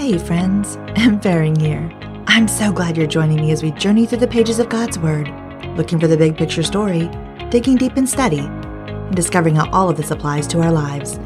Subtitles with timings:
[0.00, 1.20] Hey, friends, M.
[1.20, 1.92] Faring here.
[2.26, 5.28] I'm so glad you're joining me as we journey through the pages of God's Word,
[5.76, 7.10] looking for the big picture story,
[7.50, 11.18] digging deep in study, and discovering how all of this applies to our lives.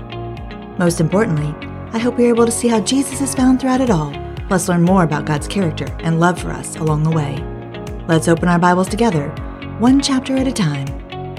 [0.76, 1.54] Most importantly,
[1.92, 4.12] I hope you're able to see how Jesus is found throughout it all,
[4.48, 7.36] plus learn more about God's character and love for us along the way.
[8.08, 9.28] Let's open our Bibles together,
[9.78, 10.88] one chapter at a time.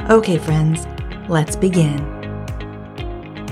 [0.09, 0.87] Okay, friends,
[1.27, 2.14] let's begin.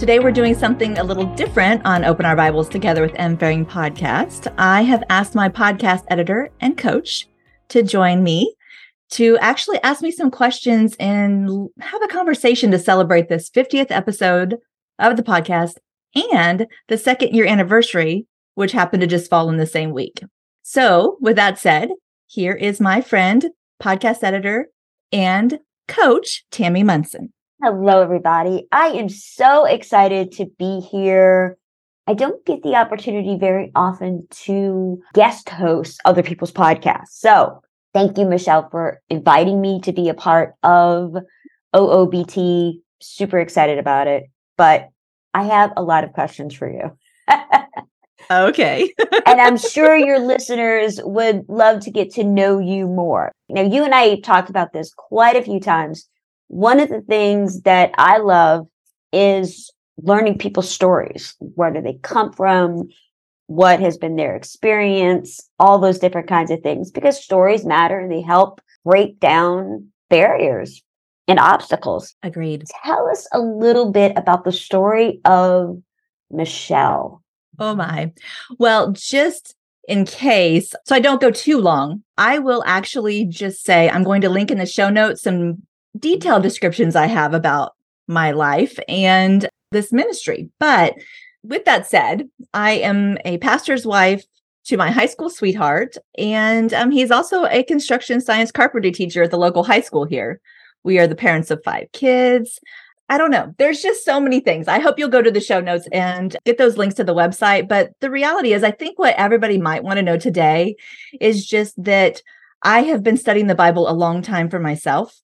[0.04, 3.38] Today, we're doing something a little different on Open Our Bibles Together with M.
[3.38, 4.54] Faring podcast.
[4.58, 7.30] I have asked my podcast editor and coach
[7.70, 8.54] to join me
[9.12, 14.58] to actually ask me some questions and have a conversation to celebrate this 50th episode
[15.00, 15.76] of the podcast
[16.34, 20.22] and the second year anniversary, which happened to just fall in the same week.
[20.64, 21.92] So, with that said,
[22.28, 24.68] here is my friend, podcast editor,
[25.14, 27.32] and coach, Tammy Munson.
[27.66, 28.68] Hello, everybody.
[28.74, 31.58] I am so excited to be here.
[32.06, 37.12] I don't get the opportunity very often to guest host other people's podcasts.
[37.12, 37.62] So
[37.94, 41.16] thank you, Michelle, for inviting me to be a part of
[41.74, 42.82] OOBT.
[43.02, 44.26] Super excited about it.
[44.58, 44.90] But
[45.34, 46.98] I have a lot of questions for you.
[48.30, 48.94] okay.
[49.26, 53.32] and I'm sure your listeners would love to get to know you more.
[53.48, 56.10] Now, you and I talked about this quite a few times
[56.48, 58.68] one of the things that I love
[59.12, 61.36] is learning people's stories.
[61.40, 62.90] Where do they come from?
[63.48, 65.40] What has been their experience?
[65.60, 68.08] All those different kinds of things because stories matter.
[68.10, 70.82] They help break down barriers
[71.28, 72.16] and obstacles.
[72.24, 72.66] Agreed.
[72.84, 75.82] Tell us a little bit about the story of
[76.32, 77.24] Michelle.
[77.60, 78.12] Oh my.
[78.58, 79.56] Well, just
[79.88, 84.22] in case, so I don't go too long, I will actually just say I'm going
[84.22, 85.64] to link in the show notes some
[85.98, 87.74] detailed descriptions I have about
[88.08, 90.50] my life and this ministry.
[90.60, 90.96] But
[91.44, 94.24] with that said, I am a pastor's wife
[94.66, 99.32] to my high school sweetheart, and um, he's also a construction science carpentry teacher at
[99.32, 100.40] the local high school here.
[100.84, 102.60] We are the parents of five kids.
[103.10, 103.54] I don't know.
[103.58, 104.70] There's just so many things.
[104.70, 107.68] I hope you'll go to the show notes and get those links to the website.
[107.68, 110.78] But the reality is, I think what everybody might want to know today
[111.20, 112.22] is just that
[112.64, 115.22] I have been studying the Bible a long time for myself.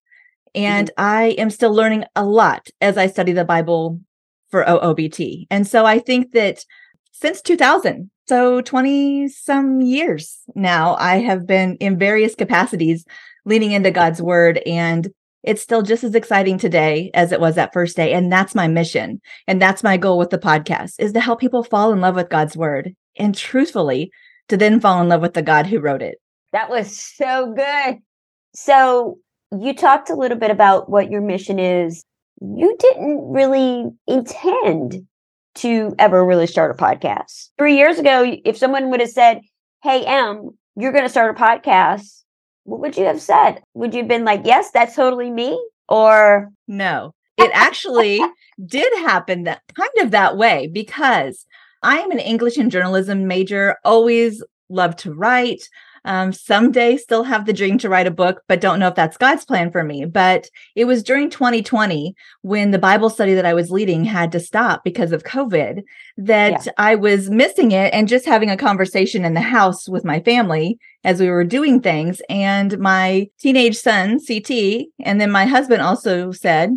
[0.56, 1.06] And mm-hmm.
[1.06, 4.00] I am still learning a lot as I study the Bible
[4.50, 5.48] for OOBT.
[5.50, 6.64] And so I think that
[7.12, 13.06] since 2000, so 20 some years now, I have been in various capacities
[13.46, 14.62] leaning into God's word.
[14.66, 15.10] And
[15.44, 18.14] it's still just as exciting today as it was that first day.
[18.14, 19.22] And that's my mission.
[19.48, 22.30] And that's my goal with the podcast is to help people fall in love with
[22.30, 24.12] God's word and truthfully
[24.50, 26.18] to then fall in love with the God who wrote it.
[26.52, 28.00] That was so good.
[28.54, 29.20] So
[29.58, 32.04] you talked a little bit about what your mission is.
[32.42, 35.06] You didn't really intend
[35.56, 37.50] to ever really start a podcast.
[37.58, 39.42] Three years ago, if someone would have said,
[39.84, 42.24] Hey, M, you're going to start a podcast,
[42.64, 43.62] what would you have said?
[43.74, 45.60] Would you have been like, Yes, that's totally me?
[45.88, 48.22] Or no, it actually
[48.66, 51.46] did happen that kind of that way because
[51.82, 55.68] I am an English and journalism major, always loved to write.
[56.06, 59.18] Um, someday still have the dream to write a book, but don't know if that's
[59.18, 60.06] God's plan for me.
[60.06, 64.40] But it was during 2020 when the Bible study that I was leading had to
[64.40, 65.84] stop because of COVID
[66.18, 66.72] that yeah.
[66.78, 70.78] I was missing it and just having a conversation in the house with my family
[71.04, 72.22] as we were doing things.
[72.30, 76.72] And my teenage son, CT, and then my husband also said,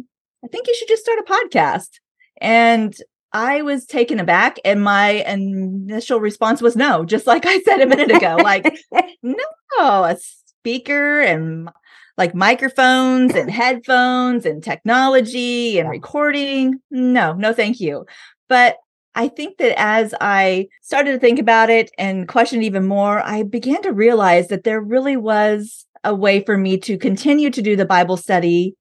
[0.44, 2.00] I think you should just start a podcast.
[2.40, 2.94] And
[3.32, 7.86] I was taken aback, and my initial response was no, just like I said a
[7.86, 8.36] minute ago.
[8.42, 8.66] Like,
[9.22, 9.34] no,
[9.78, 11.70] a speaker and
[12.18, 16.80] like microphones and headphones and technology and recording.
[16.90, 18.04] No, no, thank you.
[18.48, 18.76] But
[19.14, 23.42] I think that as I started to think about it and question even more, I
[23.42, 27.76] began to realize that there really was a way for me to continue to do
[27.76, 28.74] the Bible study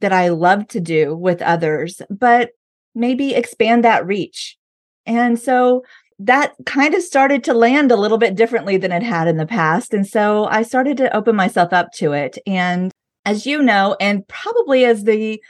[0.00, 2.50] that I love to do with others, but
[2.94, 4.56] maybe expand that reach.
[5.06, 5.82] And so
[6.18, 9.46] that kind of started to land a little bit differently than it had in the
[9.46, 9.92] past.
[9.92, 12.38] And so I started to open myself up to it.
[12.46, 12.92] And
[13.24, 15.42] as you know, and probably as the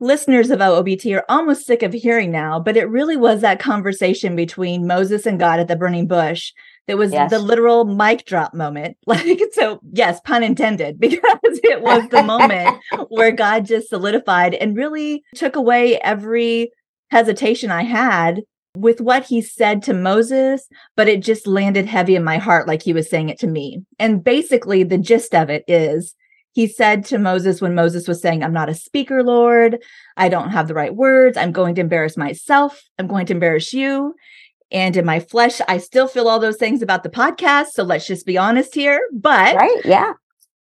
[0.00, 4.36] listeners of OOBT are almost sick of hearing now, but it really was that conversation
[4.36, 6.52] between Moses and God at the burning bush
[6.86, 7.30] that was yes.
[7.30, 8.96] the literal mic drop moment.
[9.06, 11.20] Like, so yes, pun intended, because
[11.64, 12.78] it was the moment
[13.08, 16.70] where God just solidified and really took away every
[17.10, 18.42] hesitation I had
[18.76, 22.82] with what he said to Moses, but it just landed heavy in my heart like
[22.82, 23.82] he was saying it to me.
[23.98, 26.14] And basically, the gist of it is
[26.52, 29.82] he said to Moses when Moses was saying, I'm not a speaker, Lord.
[30.16, 31.36] I don't have the right words.
[31.36, 32.82] I'm going to embarrass myself.
[32.98, 34.14] I'm going to embarrass you.
[34.70, 37.68] And in my flesh, I still feel all those things about the podcast.
[37.68, 39.00] So let's just be honest here.
[39.12, 39.80] But right.
[39.84, 40.12] Yeah.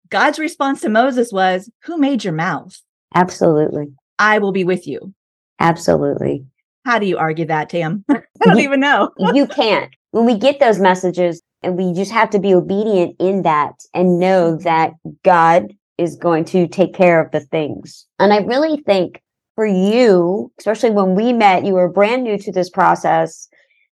[0.10, 2.80] God's response to Moses was, Who made your mouth?
[3.16, 3.88] Absolutely.
[4.20, 5.14] I will be with you.
[5.62, 6.46] Absolutely.
[6.86, 8.04] How do you argue that, Tam?
[8.10, 9.12] I don't You- even know.
[9.34, 9.94] you can't.
[10.12, 14.20] When we get those messages, and we just have to be obedient in that and
[14.20, 14.64] know mm-hmm.
[14.64, 14.94] that
[15.24, 18.08] God is going to take care of the things.
[18.20, 19.22] And I really think
[19.56, 23.48] for you, especially when we met, you were brand new to this process.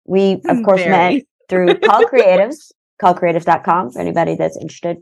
[0.05, 4.99] We, of course, met through Called Creatives, callcreatives.com for anybody that's interested.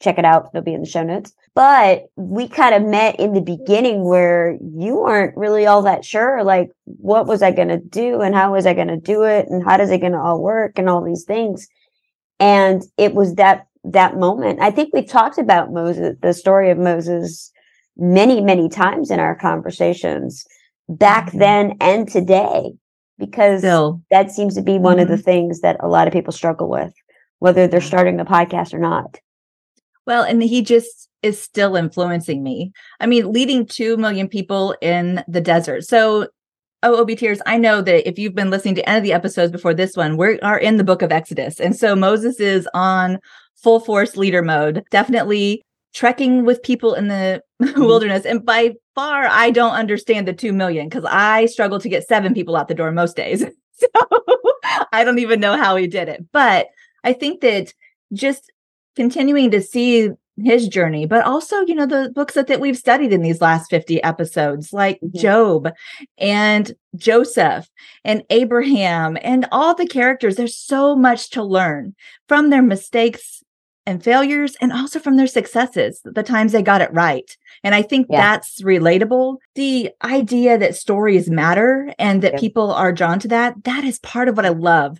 [0.00, 0.50] Check it out.
[0.54, 1.32] It'll be in the show notes.
[1.54, 6.44] But we kind of met in the beginning where you weren't really all that sure,
[6.44, 9.48] like, what was I going to do and how was I going to do it
[9.48, 11.66] and how does it going to all work and all these things.
[12.38, 14.60] And it was that, that moment.
[14.60, 17.50] I think we've talked about Moses, the story of Moses
[17.96, 20.44] many, many times in our conversations
[20.88, 21.38] back Mhm.
[21.40, 22.74] then and today,
[23.18, 25.24] because Still, that seems to be one of the Mhm.
[25.24, 26.94] things that a lot of people struggle with,
[27.40, 29.18] whether they're starting a podcast or not.
[30.08, 32.72] Well, and he just is still influencing me.
[32.98, 35.84] I mean, leading 2 million people in the desert.
[35.84, 36.28] So,
[36.82, 39.52] oh, OB Tears, I know that if you've been listening to any of the episodes
[39.52, 41.60] before this one, we are in the book of Exodus.
[41.60, 43.18] And so Moses is on
[43.56, 45.62] full force leader mode, definitely
[45.92, 47.78] trekking with people in the mm-hmm.
[47.78, 48.24] wilderness.
[48.24, 52.32] And by far, I don't understand the 2 million because I struggle to get seven
[52.32, 53.44] people out the door most days.
[53.80, 53.86] So
[54.92, 56.26] I don't even know how he did it.
[56.32, 56.66] But
[57.04, 57.72] I think that
[58.12, 58.50] just
[58.98, 60.10] continuing to see
[60.44, 63.70] his journey, but also, you know, the books that, that we've studied in these last
[63.70, 65.20] 50 episodes, like Mhm.
[65.20, 65.68] Job
[66.18, 67.68] and Joseph
[68.04, 70.34] and Abraham and all the characters.
[70.36, 71.94] There's so much to learn
[72.28, 73.42] from their mistakes
[73.86, 77.36] and failures and also from their successes, the times they got it right.
[77.64, 78.20] And I think Yeah.
[78.20, 79.38] that's relatable.
[79.54, 82.40] The idea that stories matter and that Yeah.
[82.40, 84.98] people are drawn to that, that is part of what I love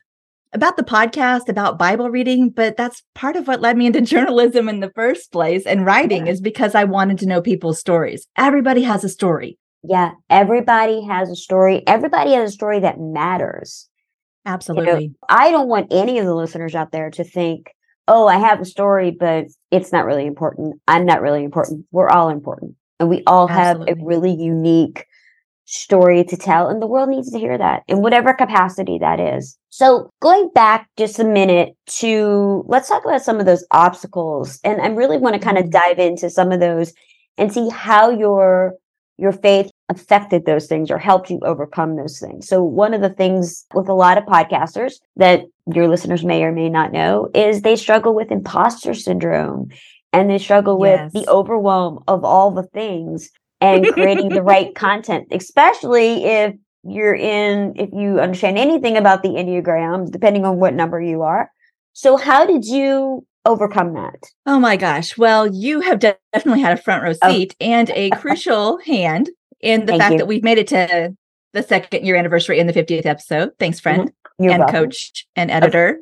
[0.52, 4.68] about the podcast, about Bible reading, but that's part of what led me into journalism
[4.68, 6.32] in the first place and writing Yeah.
[6.32, 8.26] is because I wanted to know people's stories.
[8.36, 9.58] Everybody has a story.
[9.84, 11.82] Yeah, everybody has a story.
[11.86, 13.88] Everybody has a story that matters.
[14.44, 15.12] Absolutely.
[15.28, 17.70] I don't want any of the listeners out there to think,
[18.08, 20.80] oh, I have a story, but it's not really important.
[20.88, 21.84] I'm not really important.
[21.92, 22.74] We're all important.
[22.98, 25.04] And we all have a really unique
[25.68, 26.68] story to tell.
[26.68, 29.58] And the world needs to hear that in whatever capacity that is.
[29.68, 34.58] So going back just a minute to let's talk about some of those obstacles.
[34.64, 35.56] And I really want to mm-hmm.
[35.56, 36.94] kind of dive into some of those
[37.36, 38.74] and see how your
[39.18, 42.48] your faith affected those things or helped you overcome those things.
[42.48, 46.52] So one of the things with a lot of podcasters that your listeners may or
[46.52, 49.70] may not know is they struggle with imposter syndrome
[50.12, 55.28] and they struggle with the overwhelm of all the things and creating the right content,
[55.32, 61.00] especially if you're in if you understand anything about the Enneagram, depending on what number
[61.00, 61.50] you are.
[61.92, 64.22] So how did you overcome that?
[64.46, 65.18] Oh my gosh.
[65.18, 67.30] Well, you have de- definitely had a front row Oh.
[67.32, 69.30] seat and a crucial hand
[69.60, 70.18] in the Thank fact you.
[70.18, 71.16] that we've made it to
[71.54, 73.50] the second year anniversary in the 50th episode.
[73.58, 74.44] Thanks, friend mm-hmm.
[74.44, 74.84] You're and welcome.
[74.84, 75.98] coach and editor.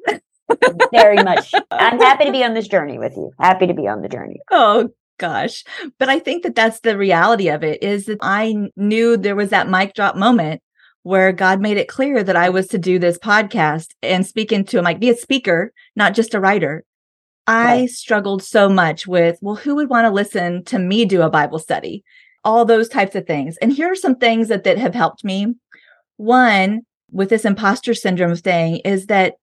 [0.93, 1.53] very much.
[1.71, 3.33] I'm happy to be on this journey with you.
[3.41, 4.41] Happy to be on the journey.
[4.51, 5.65] Oh gosh.
[5.99, 9.51] But I think that that's the reality of it is that I knew there was
[9.51, 10.63] that mic drop moment
[11.03, 14.79] where God made it clear that I was to do this podcast and speak into
[14.79, 16.85] a mic, be a speaker, not just a writer.
[17.47, 17.91] I Right.
[17.91, 21.61] struggled so much with, well, who would want to listen to me do a Bible
[21.61, 22.03] study?
[22.45, 23.57] All those types of things.
[23.59, 25.55] And here are some things that, that have helped me.
[26.17, 26.81] One,
[27.13, 29.35] with this imposter syndrome thing, is that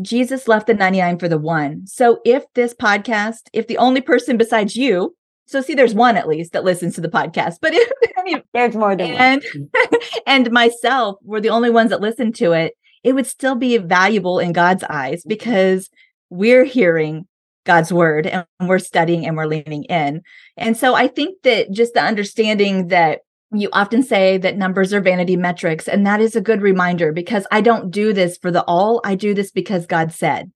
[0.00, 1.84] Jesus left the 99 for the one.
[1.86, 5.16] So if this podcast, if the only person besides you,
[5.48, 8.76] so see, there's one at least that listens to the podcast, but if any, There's
[8.76, 9.20] more than one.
[9.20, 9.68] and mm.
[10.26, 14.38] and myself were the only ones that listened to it, it would still be valuable
[14.38, 15.88] in God's eyes because
[16.28, 17.26] we're hearing
[17.64, 20.22] God's word and we're studying and we're leaning in.
[20.56, 25.00] And so I think that just the understanding that you often say that numbers are
[25.00, 28.62] vanity metrics, and that is a good reminder because I don't do this for the
[28.64, 29.00] all.
[29.04, 30.52] I do this because God said.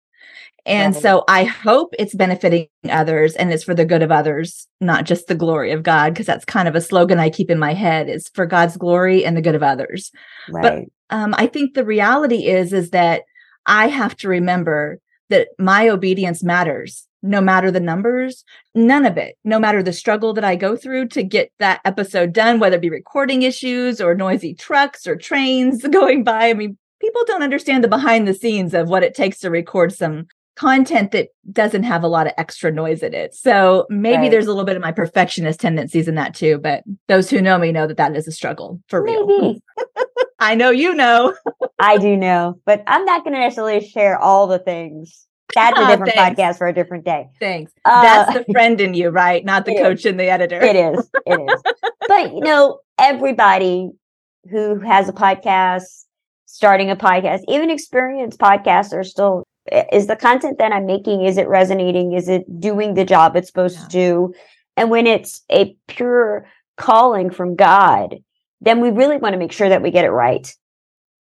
[0.65, 1.01] And Right.
[1.01, 5.27] so I hope it's benefiting others and it's for the good of others, not just
[5.27, 8.09] the glory of God, because that's kind of a slogan I keep in my head
[8.09, 10.11] is for God's glory and the good of others.
[10.49, 10.89] Right.
[11.09, 13.23] Um, I think the reality is is that
[13.65, 18.43] I have to remember that my obedience matters no matter the numbers,
[18.75, 22.33] none of it, no matter the struggle that I go through to get that episode
[22.33, 26.49] done, whether it be recording issues or noisy trucks or trains going by.
[26.49, 29.93] I mean, people don't understand the behind the scenes of what it takes to record
[29.93, 33.33] some content that doesn't have a lot of extra noise in it.
[33.33, 34.31] So maybe Right.
[34.31, 37.57] there's a little bit of my perfectionist tendencies in that too, but those who know
[37.57, 39.55] me know that that is a struggle for real.
[40.39, 41.33] I know you know.
[41.79, 45.25] I do know, but I'm not going to necessarily share all the things.
[45.55, 47.27] That's a different podcast for a different day.
[47.39, 47.71] Thanks.
[47.85, 49.43] Uh, That's the friend in you, right?
[49.45, 50.05] Not the coach is.
[50.07, 50.59] and the editor.
[50.61, 51.09] It is.
[51.27, 51.61] It is.
[52.07, 53.89] but you know, everybody
[54.49, 55.83] who has a podcast,
[56.45, 59.43] starting a podcast, even experienced podcasts are still
[59.91, 62.13] is the content that I'm making, is it resonating?
[62.13, 63.83] Is it doing the job it's supposed yeah.
[63.83, 64.33] to do?
[64.75, 66.45] And when it's a pure
[66.77, 68.17] calling from God,
[68.61, 70.51] then we really want to make sure that we get it right.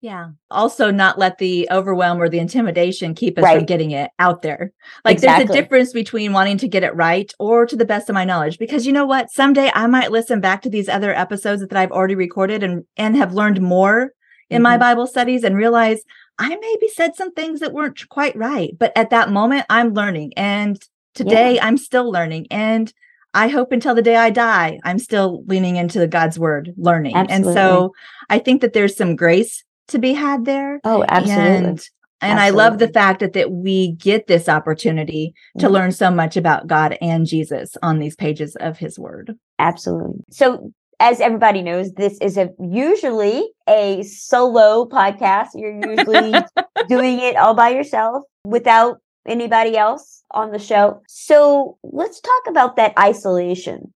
[0.00, 0.28] Yeah.
[0.49, 3.57] Also, not let the overwhelm or the intimidation keep us right.
[3.57, 4.73] from getting it out there.
[5.04, 5.47] Like, exactly.
[5.47, 8.25] there's a difference between wanting to get it right or to the best of my
[8.25, 8.59] knowledge.
[8.59, 9.30] Because you know what?
[9.30, 13.16] Someday I might listen back to these other episodes that I've already recorded and, and
[13.16, 14.12] have learned more
[14.50, 14.62] in mm-hmm.
[14.62, 16.02] my Bible studies and realize
[16.38, 18.71] I maybe said some things that weren't quite right.
[18.78, 20.33] But at that moment, I'm learning.
[20.37, 20.80] And
[21.14, 21.66] today yeah.
[21.66, 22.47] I'm still learning.
[22.50, 22.92] And
[23.35, 27.14] I hope until the day I die, I'm still leaning into God's word, learning.
[27.14, 27.49] Absolutely.
[27.49, 27.92] And so
[28.30, 30.80] I think that there's some grace to be had there.
[30.85, 31.45] Oh, absolutely.
[31.45, 31.88] And,
[32.21, 35.75] and I love the fact that that we get this opportunity to mm-hmm.
[35.75, 39.37] learn so much about God and Jesus on these pages of his word.
[39.59, 40.25] Absolutely.
[40.30, 45.48] So as everybody knows, this is a usually a solo podcast.
[45.54, 46.32] You're usually
[46.88, 51.02] doing it all by yourself without anybody else on the show.
[51.06, 53.92] So let's talk about that isolation.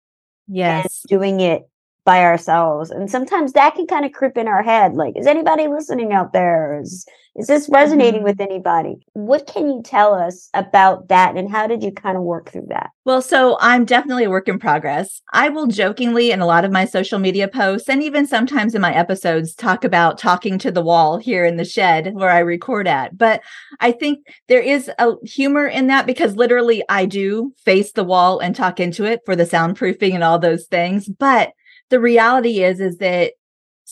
[0.49, 1.03] Yes.
[1.09, 1.63] Doing it
[2.05, 2.91] by ourselves.
[2.91, 4.95] And sometimes that can kind of creep in our head.
[4.95, 6.81] Like, is anybody listening out there?
[6.83, 8.25] Is, is this resonating mm-hmm.
[8.25, 8.97] with anybody?
[9.15, 11.37] What can you tell us about that?
[11.37, 12.91] And how did you kind of work through that?
[13.05, 15.23] Well, so I'm definitely a work in progress.
[15.33, 18.83] I will jokingly in a lot of my social media posts and even sometimes in
[18.83, 22.87] my episodes talk about talking to the wall here in the shed where I record
[22.87, 23.17] at.
[23.17, 23.41] But
[23.81, 28.41] I think there is a humor in that because literally I do face the wall
[28.41, 31.09] and talk into it for the soundproofing and all those things.
[31.09, 31.53] But
[31.89, 33.33] the reality is is that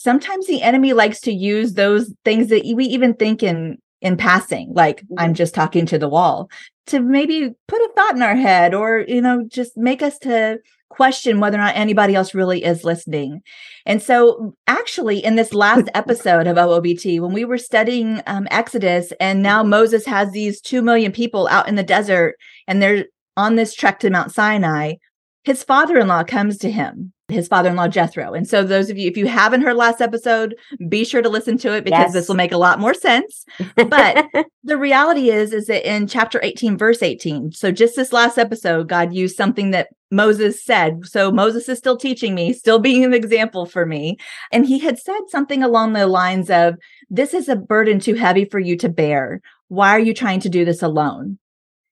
[0.01, 4.71] sometimes the enemy likes to use those things that we even think in in passing
[4.73, 5.19] like mm-hmm.
[5.19, 6.49] i'm just talking to the wall
[6.87, 10.57] to maybe put a thought in our head or you know just make us to
[10.91, 13.41] question whether or not anybody else really is listening.
[13.85, 19.13] And so actually in this last episode of oobt when we were studying um, exodus
[19.19, 22.35] and now moses has these 2 million people out in the desert
[22.67, 23.05] and they're
[23.37, 24.93] on this trek to mount sinai
[25.43, 28.33] his father-in-law comes to him his father-in-law Jethro.
[28.33, 30.55] And so those of you if you haven't heard last episode,
[30.87, 32.13] be sure to listen to it because yes.
[32.13, 33.45] this will make a lot more sense.
[33.75, 34.27] But
[34.63, 38.87] the reality is is that in chapter 18 verse 18, so just this last episode
[38.87, 41.05] God used something that Moses said.
[41.05, 44.17] So Moses is still teaching me, still being an example for me,
[44.51, 46.75] and he had said something along the lines of
[47.09, 49.41] this is a burden too heavy for you to bear.
[49.69, 51.39] Why are you trying to do this alone?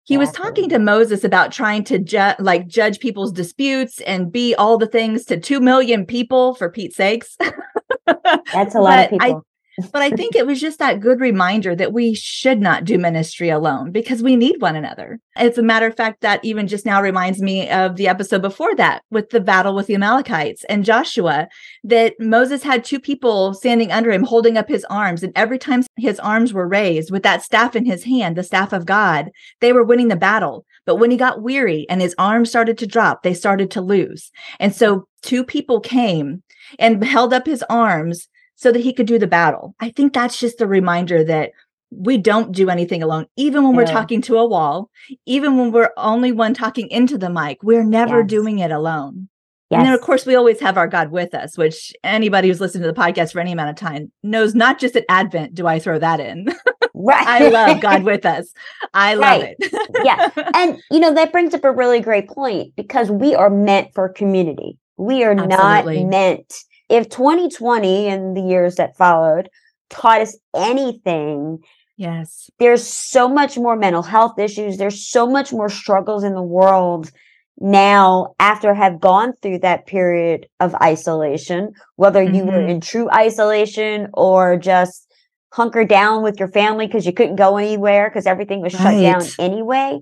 [0.10, 4.56] He was talking to Moses about trying to ju- like judge people's disputes and be
[4.56, 7.38] all the things to 2 million people for Pete's sakes.
[8.52, 9.46] That's a lot of people.
[9.92, 13.50] But I think it was just that good reminder that we should not do ministry
[13.50, 15.20] alone because we need one another.
[15.36, 18.76] As a matter of fact, that even just now reminds me of the episode before
[18.76, 21.48] that with the battle with the Amalekites and Joshua,
[21.84, 25.24] that Moses had two people standing under him holding up his arms.
[25.24, 28.74] And every time his arms were raised with that staff in his hand, the staff
[28.74, 29.30] of God,
[29.62, 30.66] they were winning the battle.
[30.86, 34.32] But when he got weary and his arms started to drop, they started to lose.
[34.60, 36.44] And so two people came
[36.78, 38.28] and held up his arms
[38.60, 39.74] so that he could do the battle.
[39.80, 41.52] I think that's just a reminder that
[41.92, 43.78] we don't do anything alone, even when yeah.
[43.78, 44.90] we're talking to a wall,
[45.26, 48.28] even when we're only one talking into the mic, we're never yes.
[48.28, 49.30] doing it alone.
[49.70, 49.80] Yes.
[49.80, 52.84] And then, of course, we always have our God with us, which anybody who's listened
[52.84, 55.80] to the podcast for any amount of time knows not just at Advent do I
[55.80, 56.48] throw that in.
[56.94, 57.28] Right.
[57.28, 58.52] I love God with us.
[58.94, 59.56] I love right.
[59.58, 60.04] it.
[60.04, 60.30] yeah.
[60.54, 64.10] And, you know, that brings up a really great point because we are meant for
[64.10, 64.78] community.
[64.98, 66.04] We are Absolutely.
[66.04, 69.50] not meant if 2020 and the years that followed
[69.90, 71.60] taught us anything,
[71.98, 74.78] yes, there's so much more mental health issues.
[74.78, 77.12] There's so much more struggles in the world
[77.60, 82.48] now after have gone through that period of isolation, whether you mm-hmm.
[82.48, 85.06] were in true isolation or just
[85.52, 88.94] hunker down with your family because you couldn't go anywhere because everything was right.
[88.94, 90.00] shut down anyway.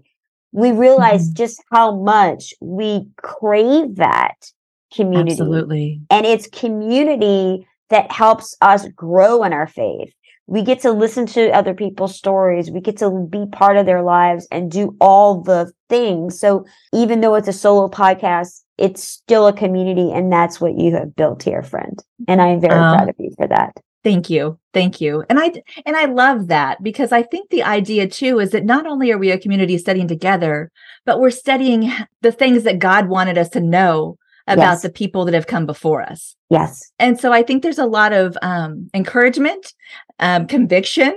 [0.51, 1.44] We realized mm-hmm.
[1.44, 4.51] just how much we crave that
[4.94, 5.32] community.
[5.32, 6.01] Absolutely.
[6.10, 10.13] And it's community that helps us grow in our faith.
[10.50, 12.72] We get to listen to other people's stories.
[12.72, 16.39] We get to be part of their lives and do all the things.
[16.39, 20.12] So even though it's a solo podcast, it's still a community.
[20.12, 22.01] And that's what you have built here, friend.
[22.29, 23.74] And I am very um, proud of you for that.
[24.03, 24.58] Thank you.
[24.74, 25.25] Thank you.
[25.29, 25.51] And I
[25.86, 29.17] and I love that because I think the idea too is that not only are
[29.17, 30.72] we a community studying together,
[31.06, 31.91] but we're studying
[32.22, 34.17] the things that God wanted us to know
[34.48, 34.82] about Yes.
[34.82, 36.36] the people that have come before us.
[36.50, 36.92] Yes.
[37.00, 39.74] And so I think there's a lot of um, encouragement,
[40.20, 41.16] um, conviction,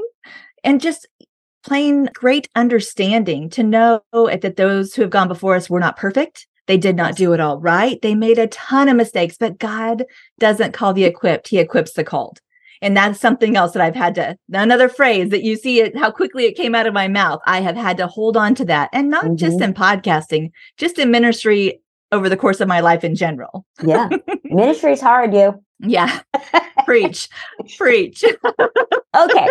[0.64, 1.06] and just
[1.64, 6.46] plain great understanding to know that those who have gone before us were not perfect.
[6.66, 8.00] They did not do it all right.
[8.00, 10.04] They made a ton of mistakes, but God
[10.38, 12.40] doesn't call the equipped, He equips the called.
[12.82, 16.10] And that's something else that I've had to, another phrase that you see it, how
[16.10, 17.40] quickly it came out of my mouth.
[17.44, 18.88] I have had to hold on to that.
[18.92, 23.14] And not just in podcasting, just in ministry over the course of my life in
[23.14, 23.64] general.
[23.82, 24.08] Yeah.
[24.44, 25.62] Ministry's hard, you.
[25.80, 26.20] Yeah.
[26.84, 27.28] Preach.
[27.76, 28.24] Preach.
[29.16, 29.48] Okay.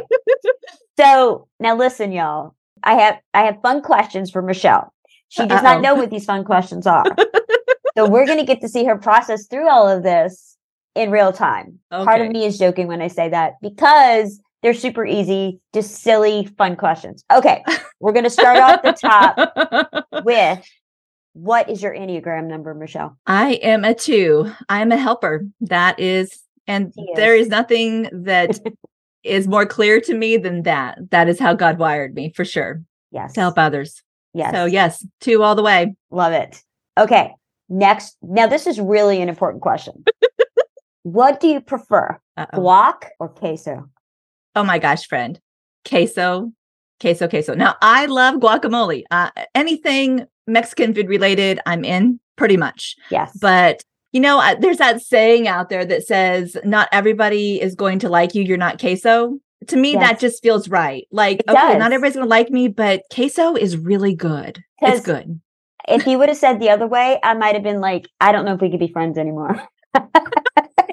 [1.00, 2.56] so now listen, y'all.
[2.84, 4.94] I have I have fun questions for Michelle.
[5.30, 5.74] She does Uh-oh.
[5.74, 7.04] not know what these fun questions are.
[7.98, 10.58] so we're gonna get to see her process through all of this
[10.96, 11.80] in real time.
[11.92, 16.50] Part of me is joking when I say that because they're super easy, just silly,
[16.58, 17.24] fun questions.
[17.32, 17.64] Okay,
[18.00, 20.66] we're gonna start off the top with
[21.34, 23.18] what is your Enneagram number, Michelle?
[23.28, 24.52] I am a two.
[24.70, 25.46] I am a helper.
[25.62, 27.44] That is, and She there is.
[27.46, 28.60] is nothing that
[29.24, 30.98] is more clear to me than that.
[31.12, 32.82] That is how God wired me for sure
[33.12, 33.34] Yes.
[33.34, 34.02] to help others.
[34.34, 34.54] Yes.
[34.54, 35.96] So, yes, two all the way.
[36.12, 36.62] Love it.
[36.98, 37.34] Okay.
[37.70, 38.18] Next.
[38.22, 40.04] Now, this is really an important question.
[41.04, 42.60] what do you prefer, Uh-oh.
[42.60, 43.90] guac or queso?
[44.56, 45.40] Oh my gosh, friend.
[45.88, 46.52] Queso,
[47.00, 47.54] queso, queso.
[47.54, 49.04] Now, I love guacamole.
[49.12, 52.96] Uh, anything Mexican food related, I'm in pretty much.
[53.12, 53.38] Yes.
[53.40, 58.10] But you know, there's that saying out there that says not everybody is going to
[58.10, 58.42] like you.
[58.44, 59.38] You're not queso.
[59.68, 60.02] To me, Yes.
[60.10, 61.06] that just feels right.
[61.12, 61.78] Like, It okay, does.
[61.78, 64.64] not everybody's going to like me, but queso is really good.
[64.82, 65.40] It's good.
[65.88, 68.46] if you would have said the other way, I might have been like, I don't
[68.46, 69.62] know if we could be friends anymore.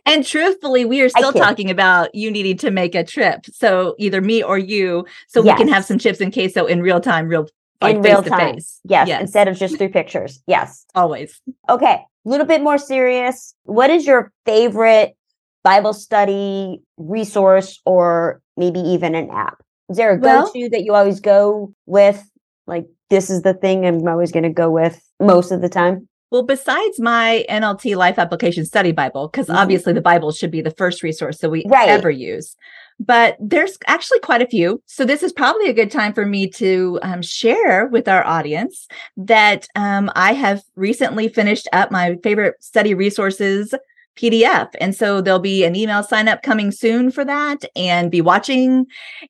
[0.09, 3.45] And truthfully, we are still talking about you needing to make a trip.
[3.53, 7.01] So either me or you, so we can have some chips and queso in real
[7.01, 7.49] time, real
[7.81, 8.55] like In face real to time.
[8.55, 8.81] face.
[8.85, 9.21] Yes, Yes.
[9.21, 10.43] Instead of just through pictures.
[10.47, 10.87] Yes.
[10.95, 11.41] Always.
[11.69, 11.95] Okay.
[12.25, 13.55] A little bit more serious.
[13.65, 15.17] What is your favorite
[15.63, 19.59] Bible study resource or maybe even an app?
[19.91, 22.23] Is there a Well- go to that you always go with?
[22.67, 26.09] Like, this is the thing I'm always going to go with most of the time?
[26.31, 29.55] Well, besides my NLT Life Application Study Bible, because Mhm.
[29.57, 31.89] obviously the Bible should be the first resource that we Right.
[31.89, 32.57] ever use,
[32.99, 34.83] but there's actually quite a few.
[34.87, 38.89] So this is probably a good time for me to um, share with our audience
[39.17, 43.73] that um, I have recently finished up my favorite study resources
[44.17, 44.69] PDF.
[44.81, 48.87] And so there'll be an email sign up coming soon for that and be watching.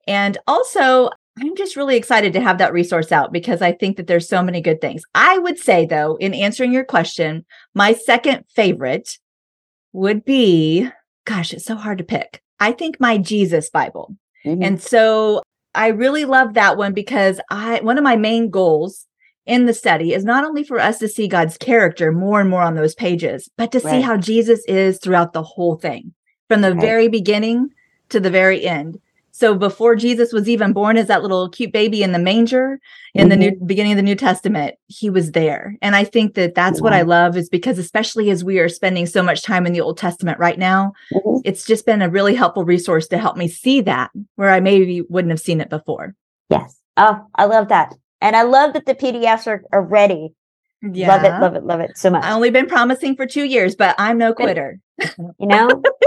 [0.06, 4.06] And also, I'm just really excited to have that resource out because I think that
[4.06, 5.02] there's so many good things.
[5.14, 7.44] I would say, though, in answering your question,
[7.74, 9.18] my second favorite
[9.92, 10.88] would be
[11.26, 12.40] gosh, it's so hard to pick.
[12.60, 14.14] I think my Jesus Bible.
[14.44, 14.64] Mhm.
[14.64, 15.42] And so
[15.74, 19.06] I really love that one because I one of my main goals
[19.44, 22.62] in the study is not only for us to see God's character more and more
[22.62, 26.14] on those pages, but to see how Jesus is throughout the whole thing,
[26.48, 26.80] from the Right.
[26.80, 27.70] very beginning
[28.08, 28.98] to the very end.
[29.38, 32.80] So before Jesus was even born as that little cute baby in the manger
[33.12, 35.76] in the new beginning of the New Testament, he was there.
[35.82, 39.04] And I think that that's what I love is because especially as we are spending
[39.04, 41.42] so much time in the Old Testament right now, Mhm.
[41.44, 45.02] it's just been a really helpful resource to help me see that where I maybe
[45.02, 46.14] wouldn't have seen it before.
[46.48, 46.80] Yes.
[46.96, 47.94] Oh, I love that.
[48.22, 50.32] And I love that the PDFs are, are ready.
[50.82, 52.24] Love it, love it, love it so much.
[52.24, 54.78] I've only been promising for two years, but I'm no quitter.
[55.38, 55.82] you know?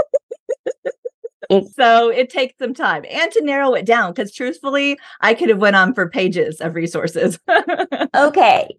[1.50, 5.48] it, So it takes some time and to narrow it down because truthfully, I could
[5.50, 7.38] have went on for pages of resources.
[8.16, 8.76] okay.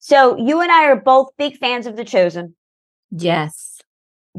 [0.00, 2.54] So you and I are both big fans of The Chosen.
[3.10, 3.72] yes.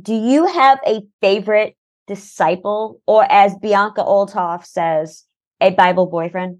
[0.01, 5.23] Do you have a favorite disciple, or as Bianca Olthoff says,
[5.59, 6.59] a Bible boyfriend?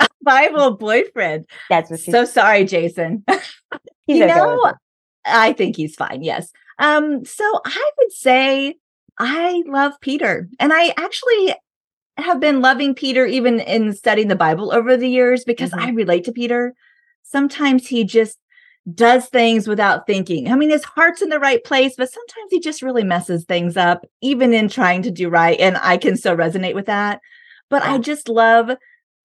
[0.00, 1.46] a Bible boyfriend.
[1.70, 3.24] That's what So sorry, Jason.
[4.08, 4.72] you okay know.
[5.24, 6.22] I think he's fine.
[6.22, 6.50] Yes.
[6.80, 8.74] Um, so I would say
[9.18, 10.48] I love Peter.
[10.58, 11.54] And I actually
[12.18, 15.80] have been loving Peter even in studying the Bible over the years because Mhm.
[15.80, 16.74] I relate to Peter.
[17.22, 18.38] Sometimes he just
[18.94, 20.50] does things without thinking.
[20.52, 23.76] I mean, his heart's in the right place, but sometimes he just really messes things
[23.76, 25.58] up, even in trying to do right.
[25.60, 27.20] And I can so resonate with that.
[27.70, 28.72] But I just love,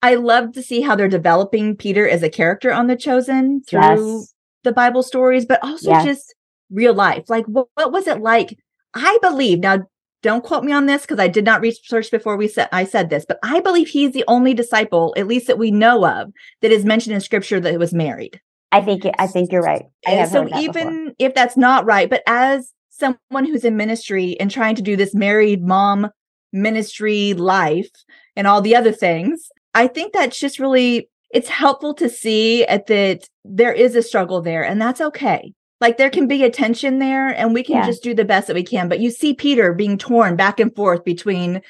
[0.04, 3.82] I love to see how they're developing Peter as a character on The Chosen through
[4.20, 4.34] Yes.
[4.64, 6.06] the Bible stories, but also Yes.
[6.06, 6.36] just
[6.72, 7.30] real life.
[7.30, 8.58] Like, what, what was it like?
[8.98, 9.80] I believe now.
[10.24, 13.12] Don't quote me on this because I did not research before we said I said
[13.12, 16.32] this, but I believe he's the only disciple, at least that we know of,
[16.62, 18.42] that is mentioned in Scripture that was married.
[18.72, 19.86] I think I think you're right.
[20.06, 21.16] I have so even before.
[21.20, 25.14] if that's not right, but as someone who's in ministry and trying to do this
[25.14, 26.10] married mom
[26.52, 27.90] ministry life
[28.36, 32.88] and all the other things, I think that's just really it's helpful to see at
[32.88, 35.54] that there is a struggle there and that's okay.
[35.80, 37.86] Like there can be a tension there and we can Yeah.
[37.86, 38.90] just do the best that we can.
[38.90, 41.62] But you see Peter being torn back and forth between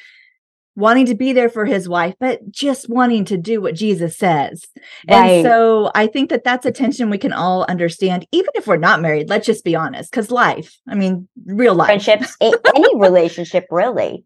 [0.75, 4.63] wanting to be there for his wife, but just wanting to do what Jesus says.
[5.09, 5.17] Right.
[5.31, 8.77] And so I think that that's a tension we can all understand, even if we're
[8.77, 9.27] not married.
[9.27, 11.87] Let's just be honest, because life, I mean, real life.
[11.87, 14.23] Friendships, any relationship, really.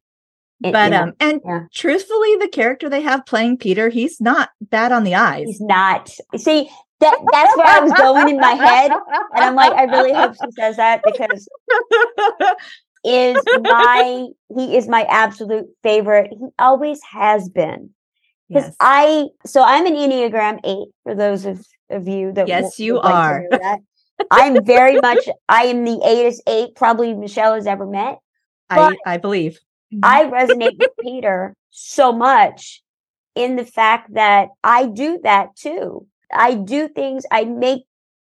[0.63, 1.60] It- But you know, um, and yeah.
[1.74, 5.46] truthfully, the character they have playing Peter, he's not bad on the eyes.
[5.48, 6.12] he's not.
[6.36, 6.70] See,
[7.02, 10.34] that that's where I was going in my head, and I'm like, I really hope
[10.34, 11.48] she says that because
[13.04, 16.32] is my he is my absolute favorite.
[16.32, 17.92] He always has been.
[18.48, 18.76] Because yes.
[18.80, 23.04] I so I'm an Enneagram eight for those of, of you that Yes, you would
[23.04, 23.80] like are.
[24.30, 28.20] I'm very much I am the eightest eight probably Michelle has ever met.
[28.70, 29.60] I, I believe.
[30.04, 30.34] I mm-hmm.
[30.34, 32.82] resonate with Peter so much
[33.36, 36.08] in the fact that I do that too.
[36.34, 37.84] I do things, I make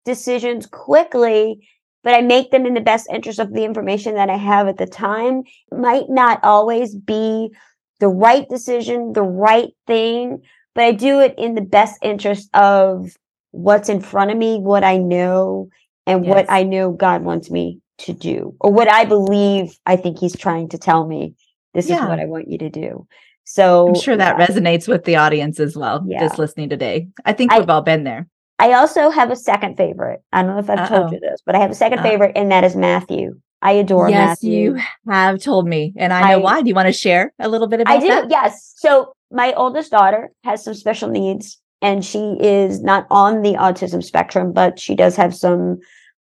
[0.05, 1.67] decisions quickly,
[2.03, 4.77] but I make them in the best interest of the information that I have at
[4.77, 5.43] the time.
[5.71, 7.51] It Might not always be
[7.99, 10.41] the right decision, the right thing,
[10.73, 13.15] but I do it in the best interest of
[13.51, 15.69] what's in front of me, what I know,
[16.07, 16.33] and Yes.
[16.33, 20.35] what I know God wants me to do, or what I believe I think He's
[20.35, 21.35] trying to tell me.
[21.73, 23.07] This is what I want you to do.
[23.53, 24.45] So I'm sure that yeah.
[24.47, 26.19] resonates with the audience as well, Yeah.
[26.21, 27.07] just listening today.
[27.25, 28.27] I think I- we've all been there.
[28.59, 30.21] I also have a second favorite.
[30.31, 30.99] I don't know if I've Uh-oh.
[30.99, 32.03] told you this, but I have a second Uh.
[32.03, 33.33] favorite, and that is Matthew.
[33.63, 34.51] I adore yes, Matthew.
[34.75, 36.61] you have told me, and I know I- why.
[36.61, 38.29] Do you want to share a little bit about I do, that?
[38.29, 38.73] yes.
[38.77, 44.03] So my oldest daughter has some special needs, and she is not on the autism
[44.03, 45.79] spectrum, but she does have some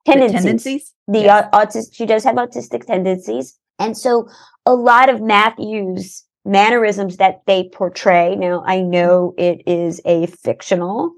[0.04, 0.42] The tendencies.
[0.42, 0.92] tendencies?
[1.08, 1.88] The Yes.
[1.92, 4.28] she does have autistic tendencies, and so
[4.66, 8.36] a lot of Matthew's mannerisms that they portray.
[8.36, 11.12] Now I know it is a fictional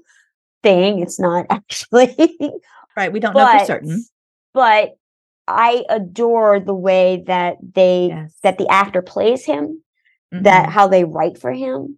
[0.63, 2.15] thing; it's not actually.
[2.97, 3.13] Right.
[3.13, 4.03] We don't know for certain.
[4.53, 4.95] but
[5.47, 8.37] I adore the way that they Yes.
[8.43, 9.83] that the actor plays him,
[10.31, 10.71] that Mhm.
[10.71, 11.97] how they write for him,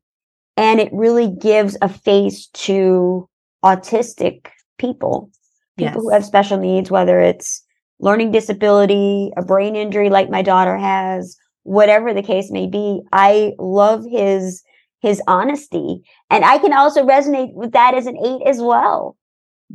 [0.58, 3.28] and it really gives a face to
[3.64, 5.30] autistic people,
[5.78, 7.64] people who have special needs, whether it's
[8.00, 13.02] learning disability, a brain injury like my daughter has, whatever the case may be.
[13.12, 14.64] I love his
[15.02, 19.18] his honesty, and I can also resonate with that as an eight as well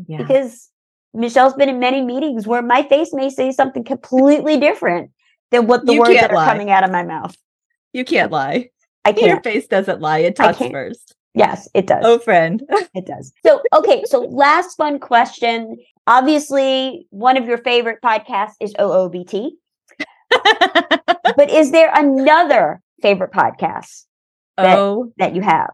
[0.06, 0.18] yeah.
[0.18, 0.70] because
[1.14, 5.10] Michelle's been in many meetings where my face may say something completely different
[5.50, 7.36] than what the You words that are coming out of my mouth.
[7.92, 8.70] you can't lie.
[9.04, 9.26] I can't.
[9.26, 10.18] Your face doesn't lie.
[10.18, 11.14] It talks first.
[11.34, 12.02] Yes, it does.
[12.04, 12.62] Oh, friend.
[12.94, 13.32] It does.
[13.44, 14.02] So, okay.
[14.06, 15.76] So, last fun question.
[16.06, 19.50] Obviously, one of your favorite podcasts is OOBT,
[21.36, 24.04] but is there another favorite podcast
[24.56, 25.70] That- oh, that you have?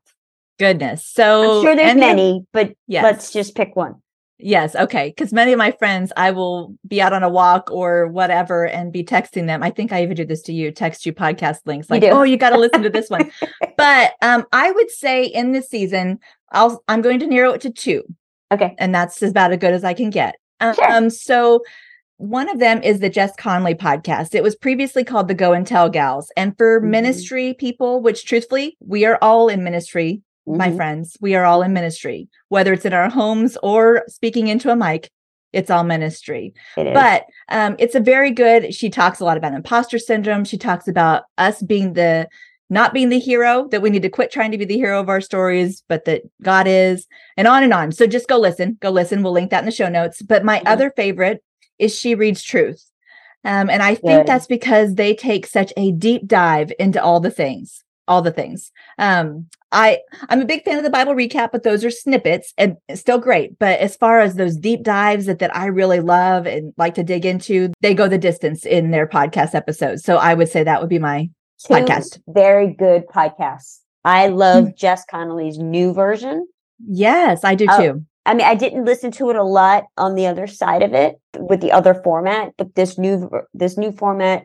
[0.59, 1.05] goodness.
[1.05, 3.03] So I'm sure there's many, but Yes.
[3.03, 3.95] let's just pick one.
[4.39, 4.75] Yes.
[4.77, 5.09] Okay.
[5.09, 8.93] Because many of my friends, I will be out on a walk or whatever and
[8.93, 9.63] be texting them.
[9.63, 12.09] I think I even do this to you, text you podcast links like, do.
[12.11, 13.31] oh, you got to listen to this one.
[13.77, 16.19] But um, I would say in this season,
[16.53, 18.03] I'll I'm going to narrow it to two,
[18.53, 18.75] Okay.
[18.79, 20.37] and that's about as good as I can get.
[20.61, 20.93] Um, Sure.
[20.93, 21.63] um, so
[22.23, 24.33] one of them is the Jess Connolly podcast.
[24.33, 26.31] It was previously called the Go and Tell Gals.
[26.37, 26.85] And for Mhm.
[26.91, 30.77] ministry people, which truthfully, we are all in ministry my Mhm.
[30.77, 31.17] friends.
[31.21, 35.09] We are all in ministry, whether it's in our homes or speaking into a mic.
[35.53, 36.53] It's all ministry.
[36.77, 36.95] It.
[36.95, 38.73] But um, it's a very good.
[38.75, 40.45] She talks a lot about imposter syndrome.
[40.45, 42.29] She talks about us being the
[42.71, 45.11] not being the hero, that we need to quit trying to be the hero of
[45.11, 47.07] our stories, but that God is,
[47.37, 47.93] and on and on.
[47.93, 48.79] So just go listen.
[48.81, 49.23] Go listen.
[49.23, 50.23] We'll link that in the show notes.
[50.23, 50.63] But my Mhm.
[50.67, 51.43] other favorite
[51.83, 52.85] is She Reads Truth.
[53.45, 54.27] Um, and I think Good.
[54.27, 58.71] that's because they take such a deep dive into all the things, all the things.
[58.99, 62.77] Um, I I'm a big fan of the Bible recap, but those are snippets and
[62.95, 63.59] still great.
[63.59, 67.03] But as far as those deep dives that, that I really love and like to
[67.03, 70.05] dig into, they go the distance in their podcast episodes.
[70.05, 71.29] So I would say that would be my
[71.67, 72.21] Two podcast.
[72.29, 73.81] very good podcasts.
[74.05, 76.47] I love Jess Connolly's new version.
[76.87, 78.05] yes, I do Oh, too.
[78.27, 81.17] I mean, I didn't listen to it a lot on the other side of it
[81.39, 84.45] with the other format, but this new this new format,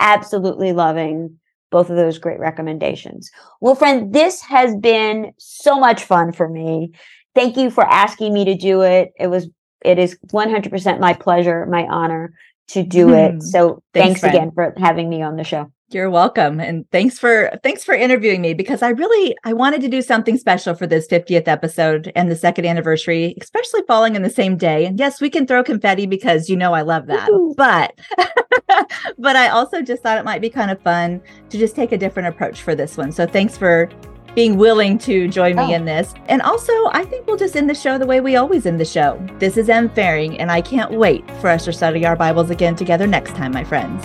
[0.00, 1.38] absolutely loving
[1.70, 3.30] both of those great recommendations.
[3.60, 6.92] Well, friend, this has been so much fun for me.
[7.34, 9.12] Thank you for asking me to do it.
[9.18, 9.48] It was
[9.84, 12.32] it is 100% my pleasure, my honor
[12.68, 13.14] to do Hmm.
[13.14, 13.42] it.
[13.42, 15.70] So Thanks, thanks, again for having me on the show.
[15.90, 16.60] You're welcome.
[16.60, 20.36] And thanks for thanks for interviewing me because I really I wanted to do something
[20.36, 24.84] special for this 50th episode and the second anniversary, especially falling in the same day.
[24.84, 27.30] And yes, we can throw confetti because you know I love that.
[27.30, 27.56] Woohoo.
[27.56, 27.98] But
[29.18, 31.98] but I also just thought it might be kind of fun to just take a
[31.98, 33.10] different approach for this one.
[33.10, 33.88] So thanks for
[34.34, 35.74] being willing to join me Oh.
[35.74, 36.12] in this.
[36.28, 38.84] And also, I think we'll just end the show the way we always end the
[38.84, 39.18] show.
[39.38, 42.76] This is M Faring, and I can't wait for us to study our Bibles again
[42.76, 44.04] together next time, my friends.